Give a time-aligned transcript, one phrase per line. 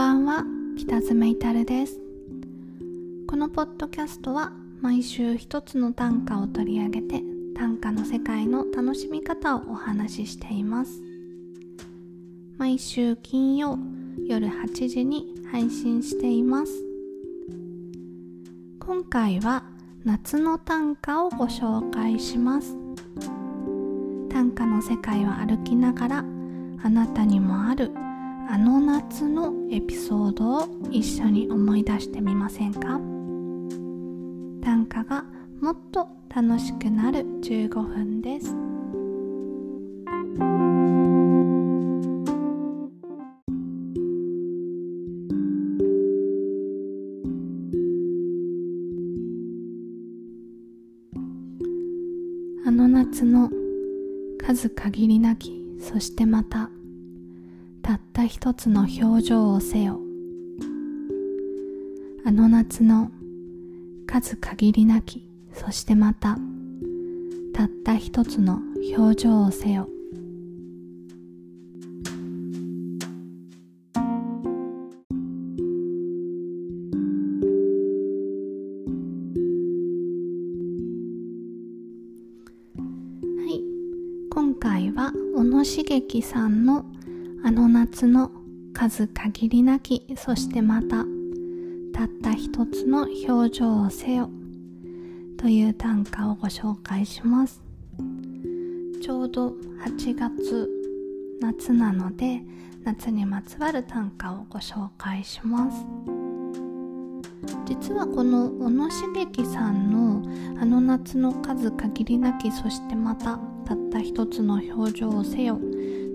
[0.00, 0.46] ばんは。
[0.78, 2.00] 北爪いたるです。
[3.28, 7.22] このポッドキャストは毎週一つの短歌を取り上げて
[7.54, 11.02] 短歌の世界の楽しみ方をお話ししています。
[12.56, 13.78] 毎週金曜
[14.26, 16.72] 夜8時に配信しています。
[18.78, 19.64] 今回は
[20.06, 22.74] 夏の短歌をご紹介します。
[24.30, 26.24] 短歌の世界を歩きながら
[26.82, 27.90] あなたにもある
[28.52, 33.00] あの夏のエピソードを一緒に思い出してみませんか？
[34.60, 35.24] 短歌が
[35.60, 38.50] もっと楽しくなる15分です。
[52.66, 53.48] あの夏の
[54.44, 56.68] 数限りなきそしてまた
[57.90, 59.98] たった一つの表情をせよ。
[62.24, 63.10] あの夏の
[64.06, 66.38] 数限りなきそしてまた
[67.52, 68.60] たった一つの
[68.96, 69.88] 表情をせよ。
[73.96, 73.98] は
[83.52, 83.64] い。
[84.30, 86.84] 今回は小野茂樹さんの
[87.42, 88.30] あの夏の
[88.74, 91.06] 数限りなきそしてまた
[91.94, 94.30] たった一つの表情をせよ
[95.38, 97.62] という短歌をご紹介します。
[99.02, 100.68] ちょうど8月
[101.40, 102.42] 夏なので
[102.84, 105.86] 夏にまつわる短歌をご紹介します。
[107.64, 110.22] 実はこの小野茂樹さんの
[110.60, 115.58] 「あの夏の数限りなきそしてまたたった一つの表情をせよ」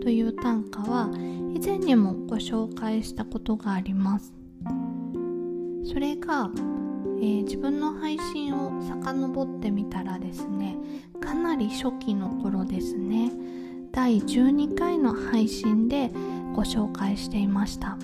[0.05, 1.09] という短歌は
[1.55, 4.35] 以前にもご紹介したことがあります。
[5.83, 10.77] それが、えー、自分の配信を遡ってみたらですね
[11.19, 13.31] かなり初期の頃ですね
[13.91, 16.11] 第12回の配信で
[16.53, 17.97] ご紹介していました。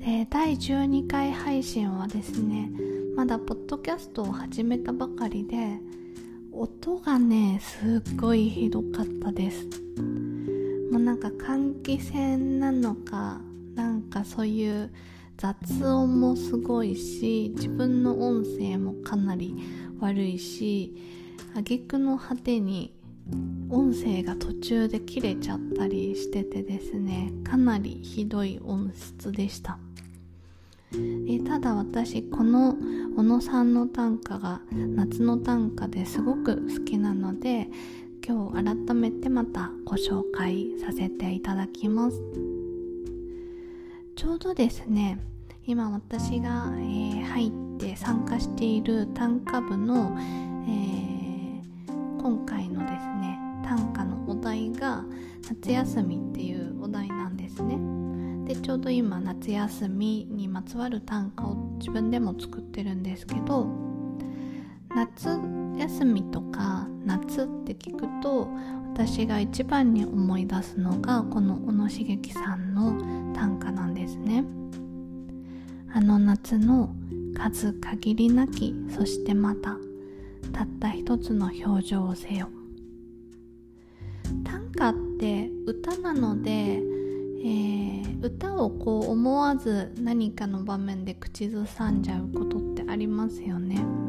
[0.00, 2.72] で第12回配信はですね
[3.14, 5.78] まだポッドキャストを始めたばかりで
[6.50, 9.68] 音がねすっごいひどかったです。
[11.08, 13.40] なんか換気扇なのか
[13.74, 14.92] なんかそういう
[15.38, 19.56] 雑音もすごいし自分の音声もかなり
[20.00, 20.94] 悪いし
[21.56, 22.92] 挙句の果てに
[23.70, 29.78] 音声が途中で切れちゃったりしててですねかなりひどい音質でした。
[30.92, 32.76] えただ私この
[33.16, 37.68] 小野さんの短歌が夏の短歌ですごく好きなので
[38.28, 42.20] 今日改めてまたご紹介させていただきます。
[44.16, 45.18] ちょうどですね
[45.64, 51.62] 今私が、えー、入って参加している短歌部の、えー、
[52.20, 55.06] 今回のですね短歌のお題が
[55.48, 57.78] 夏休みっていうお題なんですね。
[58.44, 63.66] でちょうど今夏休みにまつわる短歌を自分でも作ってるんですけど
[64.94, 68.48] 夏休みとか夏って聞くと
[68.92, 74.44] 私が一番に思い出すのがこの小野茂樹さんの短歌なんですね。
[75.92, 76.94] あの夏の
[77.34, 79.76] 数限りなきそしてまた
[80.52, 82.48] たった一つの表情をせよ。
[84.44, 94.07] 短歌って歌なので、えー、歌をこう思わず何かの場面で口ずさんじゃうことってありますよね。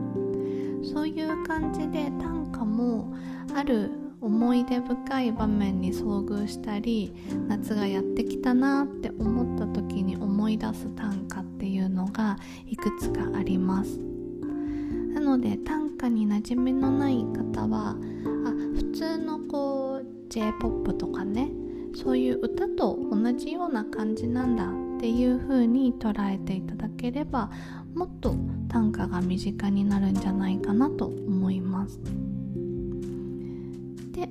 [0.84, 3.14] そういう感じで短歌も
[3.56, 3.92] ある
[4.22, 7.14] 思い出深い場面に遭遇したり
[7.48, 14.00] 夏がやってきたなって思った時に思い出す短歌っていうのがいくつかあります。
[15.14, 17.96] なので短歌に馴染みのない方はあ
[18.76, 21.50] 普通のこう J−POP とかね
[21.96, 24.66] そういう歌と同じような感じなんだ
[24.98, 27.50] っていう風に捉えていただければ
[28.00, 28.34] もっと
[28.70, 32.00] 短歌が身近になるんじゃないかなと思います。
[34.14, 34.30] で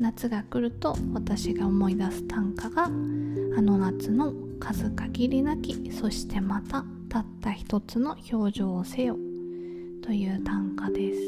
[0.00, 9.16] 夏が来ると私が思い出す短歌があの夏の数限りなきそしてまたたった一つの表情をせよ
[10.02, 11.18] という短歌です。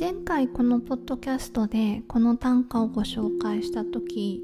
[0.00, 4.42] 前回このポッドキャストでこの短歌をご紹介した時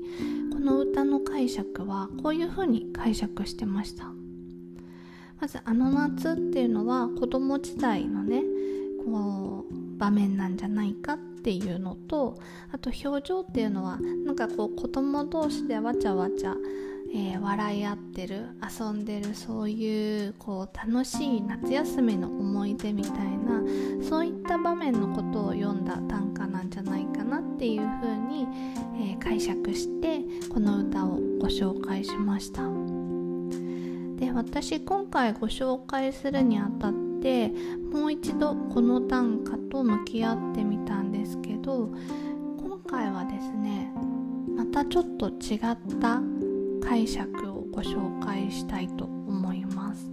[0.53, 4.16] この歌の解釈はこういうふうに解釈してました。
[5.41, 8.43] まず「あの夏」っていうのは子供時代のね
[9.05, 12.39] こう場面なんじゃないかっていうのと
[12.73, 16.55] あと表情っていうのはなんかこう子供同士でわちゃわちゃ
[17.15, 18.49] えー、笑い合ってる
[18.79, 23.63] 遊んでるそういうこう楽しい夏休みの思い出みたいな
[24.07, 28.47] そういった場面のことを読んだ短歌なんじゃないかなっていうふうに、
[28.99, 30.21] えー、解釈して
[30.53, 33.06] この歌をご紹介しました。
[34.17, 37.53] で私今回ご紹介するにあたって
[37.93, 41.91] もう一度この短歌と向き合ってみたんですけど
[42.59, 43.93] 今回はですね
[44.57, 46.23] またちょっと違った
[46.83, 50.11] 解釈をご紹介したいと思います。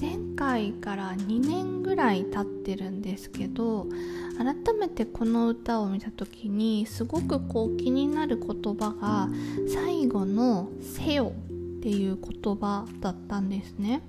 [0.00, 3.88] 前回から2年ぐらい経ってるんですけど
[4.38, 9.28] 改めてこの歌を見た時にすごくこう気になる言葉が
[9.66, 11.32] 最後の「せよ」
[11.78, 14.02] っていう言葉だったんですね。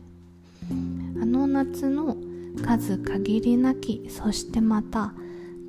[1.22, 2.18] あの夏の
[2.66, 5.14] 数限りなきそしてまた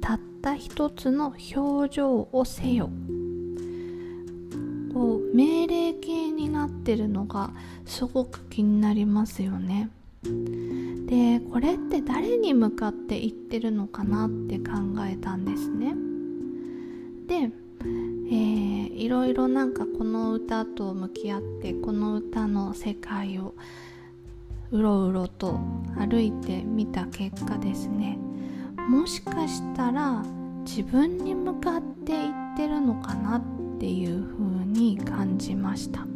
[0.01, 2.91] たった一つの表情をせよ。
[4.93, 7.51] こう命令形になってるのが
[7.85, 9.91] すごく気になりますよね。
[11.07, 14.73] でこれって誰に向かって言ってるのかなって考
[15.07, 15.95] えたんですね。
[17.27, 18.70] で、えー、
[19.01, 23.55] いろいろなんかこの歌と向き合ってこの歌の世界を
[24.71, 25.59] うろうろと
[25.97, 28.19] 歩いてみた結果ですね。
[28.91, 30.23] もしかしたら
[30.67, 33.43] 自分に向かって言ってるのかなっ
[33.79, 36.07] ていう風に感じました。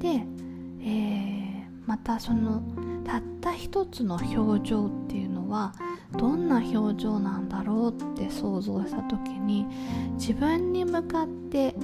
[0.00, 0.26] で、
[0.80, 2.62] えー、またその
[3.04, 5.72] たった一つの表情っていうのは
[6.16, 9.66] どんな表情なんだろうって想像した時に
[10.14, 11.74] 自分に向かって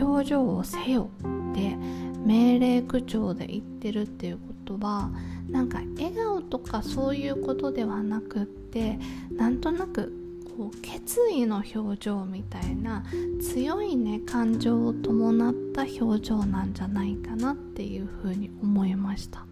[0.00, 1.10] 表情をせよ
[1.52, 1.76] って
[2.24, 5.10] 命令口調で言ってるっていうことは
[5.48, 8.98] なんか笑顔とかそういうことではなくって
[9.30, 10.12] なんとなく
[10.56, 13.04] こう決意の表情みたいな
[13.40, 19.46] 強いね感情を伴った表情なんじゃないかなっていうふうに思いました。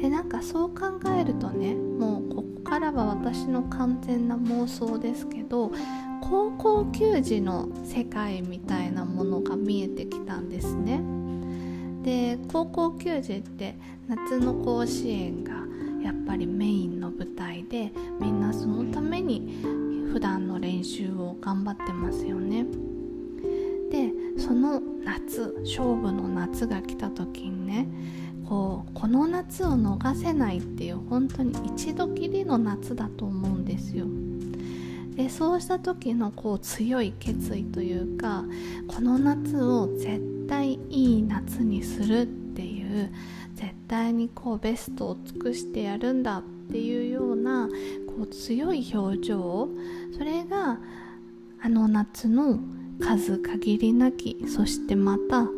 [0.00, 5.72] でなんかそう考えるとねもうここからは私の完全な妄想ですけど
[6.20, 11.00] 高校球児の世界みたいなものが見えてきたんですね。
[12.02, 15.52] で高校球児って夏の甲子園が
[16.02, 19.60] やっぱりメインの舞台でみんなそのために
[20.12, 22.66] 普段の練習を頑張ってますよね。
[23.90, 27.88] でその夏勝負の夏が来た時にね
[28.48, 34.06] こうこの夏を逃せないっていう本当に一度きりの夏だと思うんですよ。
[35.16, 38.44] でそうした時のこう強い決意というか
[38.86, 43.10] この夏を絶対いい夏にするっていう
[43.54, 47.68] 絶対にこうベストを尽くしてやるんだっていうような
[48.06, 49.68] こう強い表情
[50.16, 50.78] それが
[51.60, 52.60] あの夏の
[53.00, 55.48] 数限りなきそしてまた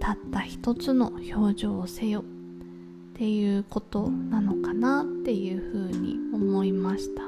[0.00, 2.24] たった一つの表情をせよ。
[3.20, 7.22] っていうことなのかなっていうふうに思いました。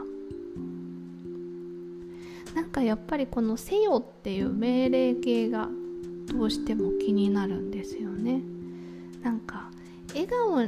[2.54, 5.68] なんかやっぱりこの「せよ」っていう命令形が
[6.32, 8.40] どうしても気になるんですよね。
[9.22, 9.70] なんか
[10.14, 10.62] 笑顔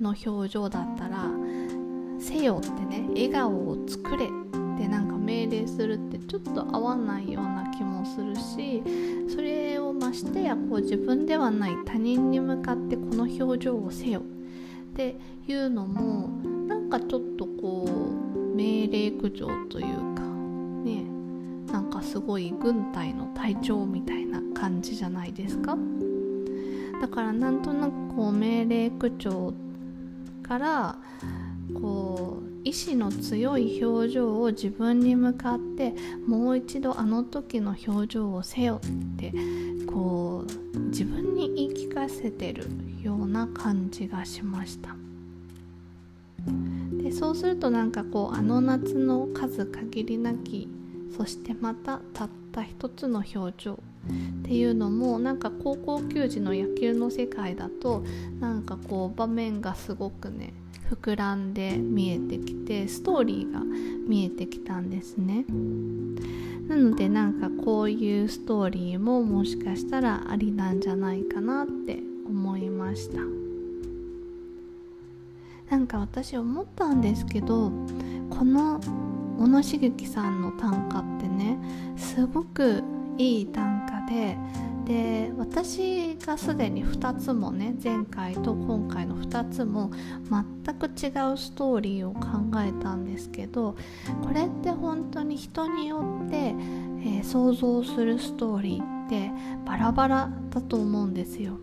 [0.00, 1.30] の表情だったら
[2.18, 4.28] 「せよ」ってね笑顔を作れっ
[4.76, 8.82] てなんか命令するってちょっと合わないような気もするし
[9.28, 14.22] それをましてやこう自分ではない他人に向かってこの表情をせよ
[14.96, 15.14] って
[15.46, 16.28] いうのも
[16.66, 20.22] なんかちょっとこう命令口調というか
[20.84, 21.04] ね
[21.70, 25.76] なんかすごい軍隊の隊長みたいな感じじゃないですか。
[26.98, 29.52] だからなんとなくこう命令口調
[30.42, 30.96] から
[31.74, 35.94] こう意志の強い表情を自分に向かって
[36.26, 39.34] もう一度あの時の表情をせよって
[39.86, 41.25] こう自分
[41.96, 42.66] かせてる
[43.02, 44.94] ような感じがしました。
[47.02, 50.68] でそうするとなんかこうあの夏の数限りなき
[51.16, 53.76] そしてまたたった一つの表情っ
[54.42, 58.04] ていうのもなんか高校球児の野球の世界だと
[58.40, 60.52] なんかこう場面がすごくね
[60.90, 63.62] 膨らんで見えてきてストーリーが
[64.06, 65.46] 見えてきたんですね。
[66.68, 73.20] なのでなんかこういうストーリーももしかしたらありなんじゃないかなって思いました。
[75.70, 77.72] なんか私思ったんですけど
[78.30, 78.80] この
[79.38, 81.58] 小野茂樹さんの短歌ってね
[81.96, 82.82] すごく
[83.18, 84.36] いい短歌で
[84.86, 89.90] で私がすでに2つもね前回と今回の2つも
[90.30, 92.20] 全く違うストーリーを考
[92.60, 93.74] えたんですけど
[94.22, 99.32] これって本当に人によって、えー、想像するストーリーって
[99.66, 101.58] バラバラだと思うんですよ。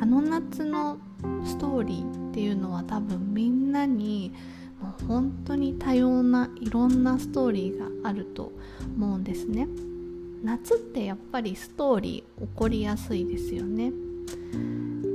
[0.00, 0.98] あの夏の
[1.44, 4.32] ストーリーっていうのは多分みんなに
[4.80, 8.52] もう本当に多様ないろんなストーリーがあると
[8.96, 9.66] 思うんですね。
[10.42, 13.92] 夏ってやっぱりストーリー起こりやすいですよね。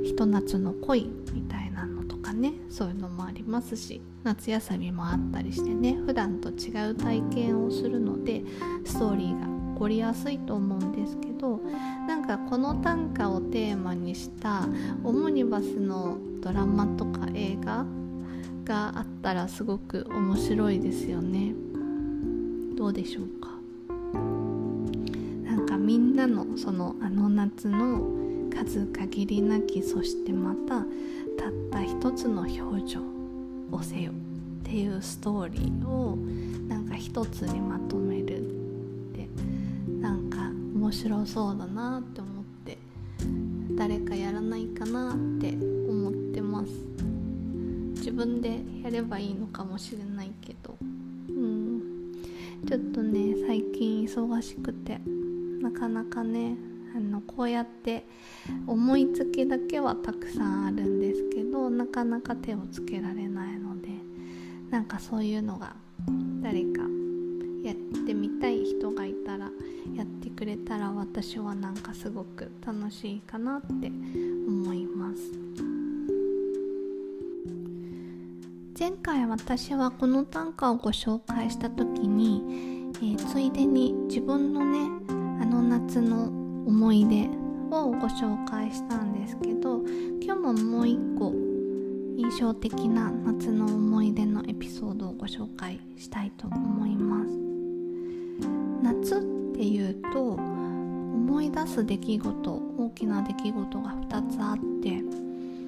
[0.04, 2.52] ひと夏の恋みたいなのとかね。
[2.68, 5.94] そういうのもありますし夏休みもあったりしてね。
[6.06, 8.42] 普段と違う体験をするので
[8.84, 11.58] ストーリーが起こりやすいと思うんですけど
[12.06, 14.66] なんかこの短歌をテーマにした
[15.02, 17.84] オムニバスのドラマとか映画
[18.64, 21.54] があったらすごく面白いですよね。
[22.76, 23.51] どうでしょうかなんか？
[25.82, 28.00] みんなのそのあの夏の
[28.54, 30.84] 数限りなきそしてまた
[31.36, 33.00] たった一つの表情
[33.72, 34.14] をせよっ
[34.62, 36.16] ていうストーリーを
[36.68, 39.28] なんか一つにまとめるって
[40.00, 42.78] なんか面白そうだなって思って
[43.74, 45.52] 誰かやらないかなって
[45.88, 46.70] 思ってます。
[47.96, 50.76] 自分でやればいいのかもしれないけど
[51.28, 51.82] うん。
[52.68, 55.00] ちょっとね最近忙しくて。
[55.62, 56.56] なかなかね
[56.94, 58.04] あのこうやって
[58.66, 63.88] 思いつきだけはたくさんあるんですけどなかなか手をつけられないので
[64.70, 65.74] なんかそういうのが
[66.42, 66.82] 誰か
[67.62, 69.50] やってみたい人がいたら
[69.94, 73.92] やってくれたら私はなんかすごく楽しいかなって
[74.48, 75.20] 思います。
[78.78, 86.26] 前回私はこの短歌をご紹介した時に、えー、ついでに自分のねあの夏の
[86.66, 87.28] 思い出
[87.74, 89.82] をご紹介したんですけど
[90.20, 91.32] 今日ももう一個
[92.16, 97.32] 印象的な夏の思い出のエピソードをご紹介したいと思います。
[98.84, 99.20] 夏っ
[99.52, 105.02] ていうと思い出す出来事大きな出来事が2つあって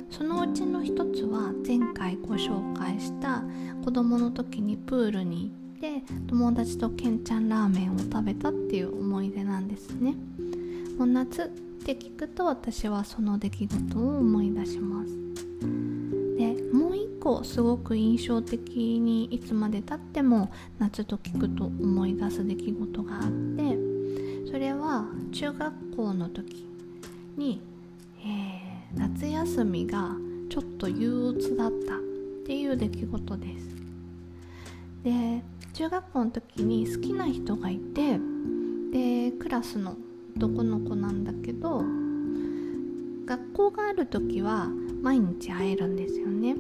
[0.08, 3.42] そのうちの1つは前回ご紹介した
[3.84, 10.14] 子供の時にプールに行って友達とけんちゃんラーメンを食べたっていう思い出なんですね。
[10.96, 11.48] もう夏っ
[11.84, 15.10] て聞くと私はその出来事を思い出します
[16.38, 23.76] でもう一個すごく印象的にいつまでたっても夏と聞くと思い出す出来事があって
[24.50, 26.64] それは中学校の時
[27.36, 27.60] に、
[28.20, 30.16] えー、夏休みが
[30.48, 31.98] ちょっと憂鬱だったっ
[32.46, 33.73] ていう出来事です
[35.04, 35.42] で
[35.74, 38.18] 中学校の時に好きな人がいて
[38.90, 39.96] でクラスの
[40.36, 41.84] 男の子なんだけど
[43.26, 44.68] 学校がある時は
[45.02, 46.56] 毎日会えるんですよね。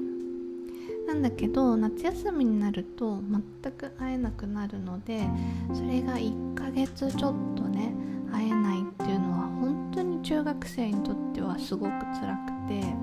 [1.06, 3.20] なんだけど夏休みになると
[3.62, 5.28] 全く会えなくなるので
[5.74, 7.94] それが1ヶ月ちょっとね
[8.32, 12.94] 会えないっていうのは本当に中学生にとってはすごく辛くて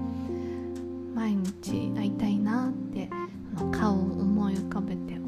[1.14, 3.08] 毎日会いたいなって
[3.72, 5.21] 顔を思い浮かべて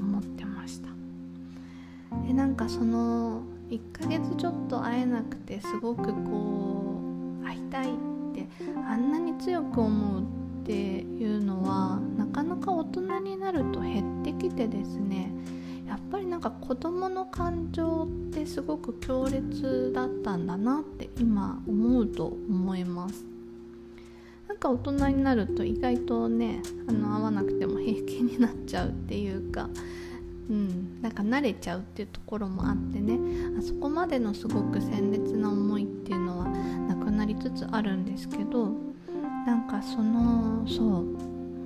[2.25, 7.01] でなんかその1ヶ月ちょっと会えなくてすごくこ
[7.41, 7.93] う会いたいっ
[8.33, 8.47] て
[8.87, 15.31] あんなに強く思うっていうのはなかなか大人になると減ってきてですね。
[15.87, 23.25] やっぱりなんか子供の感情ってすごく強烈だったんだなって今思うと思います。
[24.47, 29.69] なんか大人になると意外とねあの会わなくても平気になっちゃうっていうか
[30.49, 33.17] うん、なんか慣れちゃうっていうところもあってね。
[33.57, 38.71] あそこまでのすごく鮮烈な思いっていうのはなくなりつつあるんですけど
[39.45, 40.85] なんかそのそう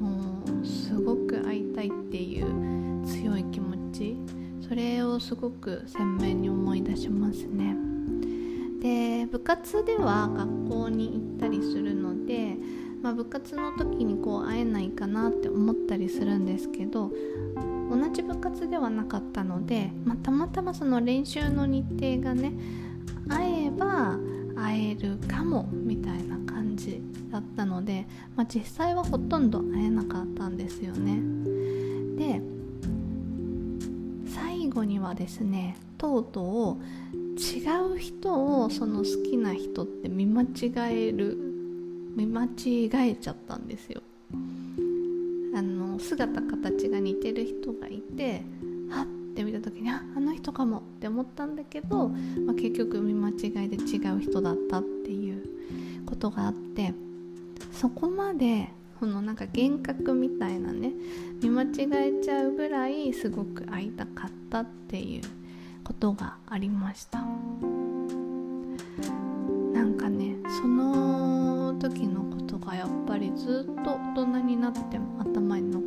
[0.02, 4.18] もうすごく会いたいっていう強い気持ち
[4.68, 7.76] それをすごく鮮明に思い出しますね。
[8.82, 12.56] で部活では学校に行ったりするので、
[13.02, 17.12] まあ、部活の時にこう会えないかなって思ったりするんですけど
[17.90, 22.54] 同じ部活ではなかったので、まあ、たまたまその練習の日程がね
[23.28, 24.18] 会えば
[24.56, 27.02] 会えるかもみたいな感じ
[27.32, 31.22] だったので、まあ、実際はほとんど会えなかったんですよね。
[32.18, 32.42] で
[34.28, 37.62] 最後にはですねとうとう違
[37.96, 41.38] う人をその好きな人って見間違える
[42.16, 44.02] 見間違えちゃったんですよ。
[44.02, 44.17] あ
[46.00, 48.44] 姿形が似てる人がいて
[48.90, 55.44] はって見た時にああの人かもって思ったんだけど、まあ、結局見間違いで違う人だったっていう
[56.06, 56.94] ことがあって
[57.72, 60.94] そこまでこのなんか幻覚みたいなね
[61.44, 65.22] 見間違えちゃうぐらいすごく会いたかったっていう
[65.84, 67.20] ことがありました。
[69.74, 75.87] なんかねその時のことがやっぱりずっと大人になっても頭に残って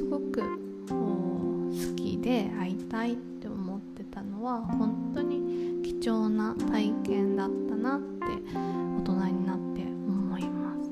[0.00, 0.40] すごく
[0.88, 8.06] 好きで会いたいって思ってたのは本当に貴重な体験だったなって
[8.56, 10.90] 大人になって思います。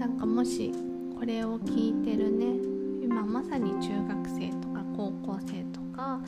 [0.00, 0.72] なんかもし
[1.18, 2.46] これを聞いてるね
[3.02, 6.20] 今まさに中学生とか高校生とか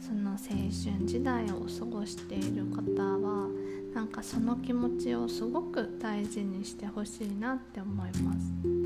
[0.00, 3.46] その青春時代を過ごしている方は
[3.94, 8.77] なんかその気持ちをすごく大事にしてほしいなって思います。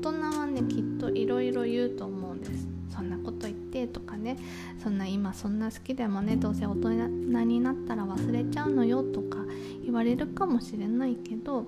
[0.00, 4.36] 人はねきっといろいろ言うと思うんですそんなこと言ってとかね
[4.82, 6.90] そんな今そんな好きでもねどうせ大人
[7.44, 9.38] になったら忘れちゃうのよとか
[9.84, 11.66] 言われるかもしれないけど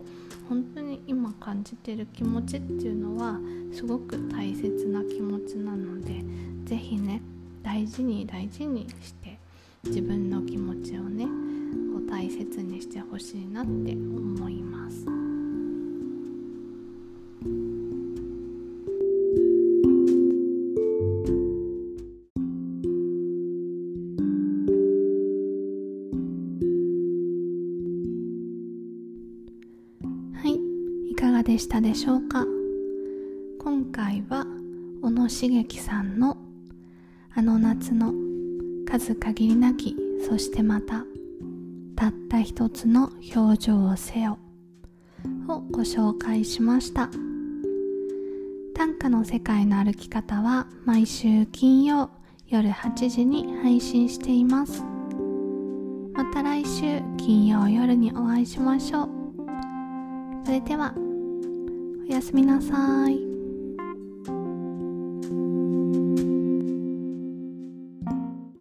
[0.49, 3.39] 本当に今感じてる気持ちっていうのは
[3.73, 6.25] すごく大切な気持ちなので
[6.65, 7.23] 是非ね
[7.63, 9.39] 大事に大事にして
[9.85, 15.22] 自分の気持ちをねこう大切にしてほしいなって思います。
[31.63, 32.45] したでしょうか？
[33.61, 34.45] 今回は
[35.01, 36.37] 小野茂樹さんの
[37.33, 38.13] あの夏の
[38.85, 39.97] 数限りなき
[40.29, 41.05] そしてまた
[41.95, 44.39] たった一つの表情をせよ
[45.47, 47.09] をご紹介しました。
[48.75, 52.11] 短歌の世界の歩き方は毎週金曜
[52.49, 54.83] 夜8時に配信しています。
[56.13, 59.09] また来週金曜夜にお会いしましょう。
[60.45, 60.93] それでは
[62.13, 63.32] おやすみなさい。